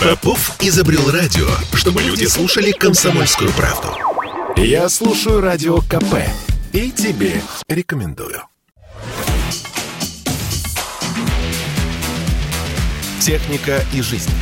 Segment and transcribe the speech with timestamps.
[0.00, 3.88] Попов изобрел радио, чтобы люди слушали комсомольскую правду.
[4.56, 6.16] Я слушаю радио КП
[6.72, 8.42] и тебе рекомендую.
[13.20, 14.32] Техника и жизнь.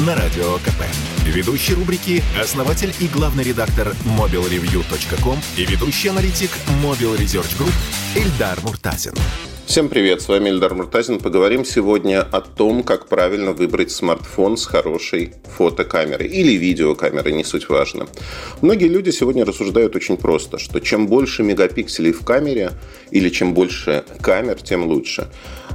[0.00, 0.82] На радио КП.
[1.24, 6.50] Ведущий рубрики– основатель и главный редактор mobilreview.com и ведущий аналитик
[6.82, 7.72] Mobile Research Group
[8.16, 9.14] Эльдар Муртазин.
[9.70, 11.20] Всем привет, с вами Эльдар Муртазин.
[11.20, 17.68] Поговорим сегодня о том, как правильно выбрать смартфон с хорошей фотокамерой или видеокамерой, не суть
[17.68, 18.08] важно.
[18.62, 22.72] Многие люди сегодня рассуждают очень просто, что чем больше мегапикселей в камере
[23.12, 25.28] или чем больше камер, тем лучше.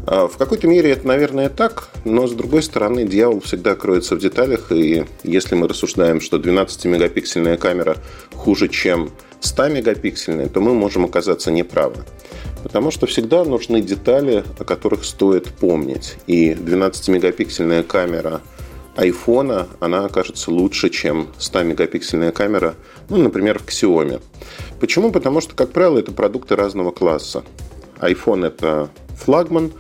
[0.06, 4.20] А, в какой-то мере это, наверное, так, но с другой стороны, дьявол всегда кроется в
[4.20, 7.96] деталях, и если мы рассуждаем, что 12-мегапиксельная камера
[8.34, 12.04] хуже, чем 100-мегапиксельная, то мы можем оказаться неправы.
[12.66, 16.18] Потому что всегда нужны детали, о которых стоит помнить.
[16.26, 18.42] И 12-мегапиксельная камера
[18.96, 22.74] айфона, она окажется лучше, чем 100-мегапиксельная камера,
[23.08, 24.20] ну, например, в Xiaomi.
[24.80, 25.12] Почему?
[25.12, 27.44] Потому что, как правило, это продукты разного класса.
[28.00, 29.72] iPhone– это флагман,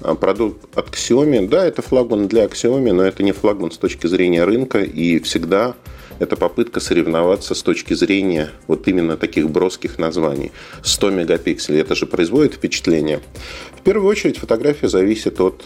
[0.00, 1.48] а продукт от Xiaomi.
[1.48, 5.76] Да, это флагман для Xiaomi, но это не флагман с точки зрения рынка, и всегда
[6.22, 10.52] это попытка соревноваться с точки зрения вот именно таких броских названий.
[10.82, 13.20] 100 мегапикселей, это же производит впечатление.
[13.76, 15.64] В первую очередь фотография зависит от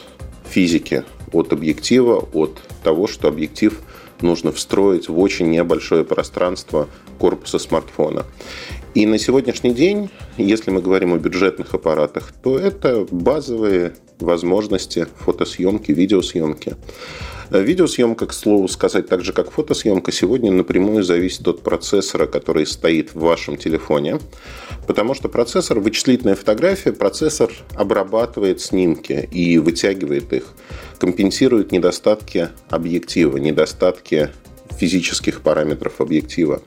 [0.48, 3.78] физики, от объектива, от того, что объектив
[4.22, 8.24] нужно встроить в очень небольшое пространство корпуса смартфона.
[8.94, 15.92] И на сегодняшний день, если мы говорим о бюджетных аппаратах, то это базовые возможности фотосъемки,
[15.92, 16.76] видеосъемки.
[17.50, 23.14] Видеосъемка, к слову сказать, так же как фотосъемка, сегодня напрямую зависит от процессора, который стоит
[23.14, 24.18] в вашем телефоне.
[24.86, 30.52] Потому что процессор, вычислительная фотография, процессор обрабатывает снимки и вытягивает их,
[30.98, 34.30] компенсирует недостатки объектива, недостатки
[34.78, 36.62] физических параметров объектива.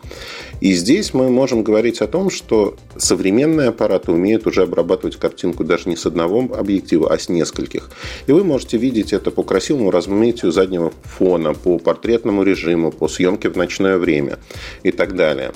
[0.61, 5.89] И здесь мы можем говорить о том, что современные аппараты умеют уже обрабатывать картинку даже
[5.89, 7.89] не с одного объектива, а с нескольких.
[8.27, 13.49] И вы можете видеть это по красивому размытию заднего фона, по портретному режиму, по съемке
[13.49, 14.39] в ночное время
[14.83, 15.51] и так далее.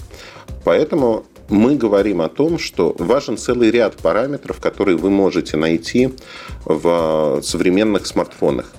[0.64, 6.10] Поэтому мы говорим о том, что важен целый ряд параметров, которые вы можете найти
[6.66, 8.74] в современных смартфонах.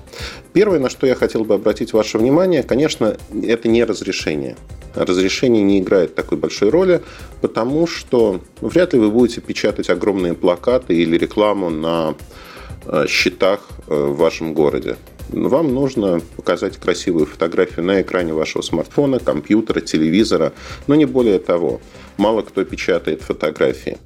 [0.55, 4.57] Первое, на что я хотел бы обратить ваше внимание, конечно, это не разрешение.
[4.95, 7.03] Разрешение не играет такой большой роли,
[7.41, 12.15] потому что вряд ли вы будете печатать огромные плакаты или рекламу на
[12.87, 14.95] э, счетах э, в вашем городе.
[15.31, 20.53] Вам нужно показать красивую фотографию на экране вашего смартфона, компьютера, телевизора,
[20.87, 21.81] но не более того.
[22.17, 23.99] Мало кто печатает фотографии.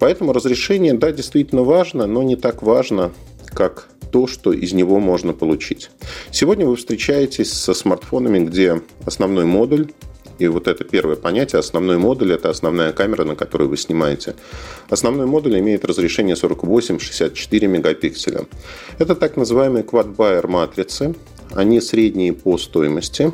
[0.00, 3.12] Поэтому разрешение, да, действительно важно, но не так важно,
[3.56, 5.90] как то, что из него можно получить.
[6.30, 9.88] Сегодня вы встречаетесь со смартфонами, где основной модуль
[10.38, 14.34] и вот это первое понятие, основной модуль– это основная камера, на которой вы снимаете.
[14.90, 18.46] Основной модуль имеет разрешение 48-64 мегапикселя.
[18.98, 21.14] Это так называемые quad-buyer матрицы.
[21.54, 23.32] Они средние по стоимости,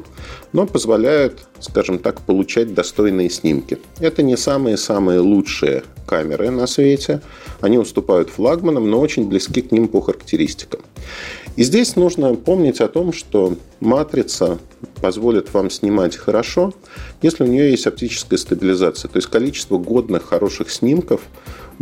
[0.53, 3.79] но позволяют, скажем так, получать достойные снимки.
[4.01, 7.23] Это не самые-самые лучшие камеры на свете.
[7.61, 10.81] Они уступают флагманам, но очень близки к ним по характеристикам.
[11.57, 14.59] И здесь нужно помнить о том, что матрица
[15.01, 16.73] позволит вам снимать хорошо,
[17.21, 19.09] если у нее есть оптическая стабилизация.
[19.09, 21.21] То есть количество годных хороших снимков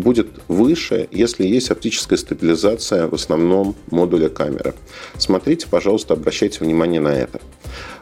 [0.01, 4.75] будет выше, если есть оптическая стабилизация в основном модуля камеры.
[5.19, 7.41] Смотрите, пожалуйста, обращайте внимание на это.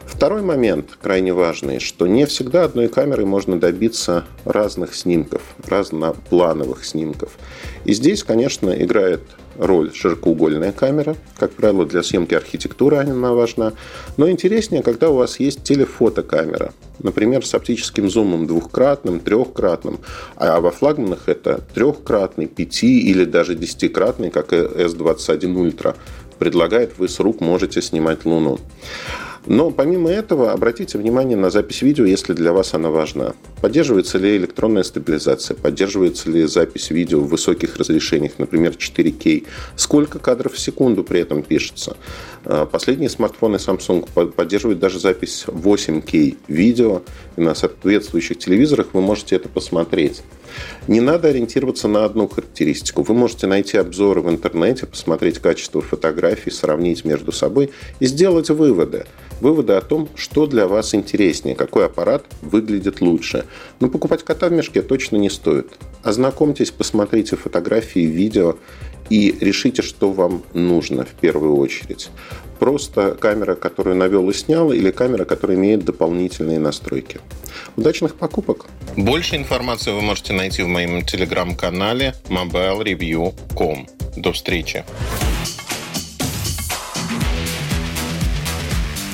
[0.05, 7.37] Второй момент, крайне важный, что не всегда одной камерой можно добиться разных снимков, разноплановых снимков.
[7.85, 9.21] И здесь, конечно, играет
[9.57, 11.15] роль широкоугольная камера.
[11.37, 13.73] Как правило, для съемки архитектуры она важна.
[14.17, 16.73] Но интереснее, когда у вас есть телефотокамера.
[16.99, 19.99] Например, с оптическим зумом двухкратным, трехкратным.
[20.35, 25.95] А во флагманах это трехкратный, пяти или даже десятикратный, как S21 Ultra
[26.39, 28.59] предлагает, вы с рук можете снимать Луну.
[29.49, 33.33] Но помимо этого, обратите внимание на запись видео, если для вас она важна.
[33.61, 40.53] Поддерживается ли электронная стабилизация, поддерживается ли запись видео в высоких разрешениях, например, 4К, сколько кадров
[40.53, 41.97] в секунду при этом пишется.
[42.45, 47.01] А, последние смартфоны Samsung поддерживают даже запись 8К видео,
[47.35, 50.21] и на соответствующих телевизорах вы можете это посмотреть.
[50.87, 53.01] Не надо ориентироваться на одну характеристику.
[53.01, 59.05] Вы можете найти обзоры в интернете, посмотреть качество фотографий, сравнить между собой и сделать выводы.
[59.41, 63.45] Выводы о том, что для вас интереснее, какой аппарат выглядит лучше.
[63.79, 65.67] Но покупать кота в мешке точно не стоит.
[66.03, 68.57] Ознакомьтесь, посмотрите фотографии, видео
[69.09, 72.09] и решите, что вам нужно в первую очередь.
[72.59, 77.19] Просто камера, которую навел и снял, или камера, которая имеет дополнительные настройки.
[77.75, 78.65] Удачных покупок!
[78.97, 83.87] Больше информации вы можете найти в моем телеграм-канале mobilereview.com.
[84.17, 84.83] До встречи!